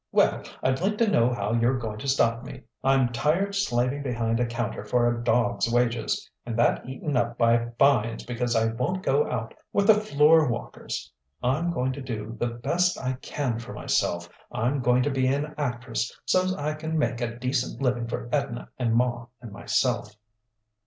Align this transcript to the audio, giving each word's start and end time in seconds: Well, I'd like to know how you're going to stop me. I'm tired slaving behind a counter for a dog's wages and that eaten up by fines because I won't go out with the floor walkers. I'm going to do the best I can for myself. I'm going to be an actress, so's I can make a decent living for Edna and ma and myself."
Well, 0.11 0.41
I'd 0.63 0.81
like 0.81 0.97
to 0.97 1.07
know 1.11 1.31
how 1.31 1.53
you're 1.53 1.77
going 1.77 1.99
to 1.99 2.07
stop 2.07 2.43
me. 2.43 2.63
I'm 2.83 3.09
tired 3.13 3.53
slaving 3.53 4.01
behind 4.01 4.39
a 4.39 4.47
counter 4.47 4.83
for 4.83 5.07
a 5.07 5.23
dog's 5.23 5.71
wages 5.71 6.27
and 6.43 6.57
that 6.57 6.89
eaten 6.89 7.15
up 7.15 7.37
by 7.37 7.67
fines 7.77 8.25
because 8.25 8.55
I 8.55 8.65
won't 8.73 9.03
go 9.03 9.29
out 9.29 9.53
with 9.71 9.85
the 9.85 9.93
floor 9.93 10.47
walkers. 10.49 11.11
I'm 11.43 11.69
going 11.69 11.91
to 11.93 12.01
do 12.01 12.35
the 12.39 12.47
best 12.47 12.99
I 12.99 13.13
can 13.21 13.59
for 13.59 13.73
myself. 13.73 14.27
I'm 14.51 14.79
going 14.81 15.03
to 15.03 15.11
be 15.11 15.27
an 15.27 15.53
actress, 15.55 16.19
so's 16.25 16.55
I 16.55 16.73
can 16.73 16.97
make 16.97 17.21
a 17.21 17.37
decent 17.37 17.79
living 17.79 18.07
for 18.07 18.27
Edna 18.31 18.69
and 18.79 18.95
ma 18.95 19.27
and 19.39 19.51
myself." 19.51 20.15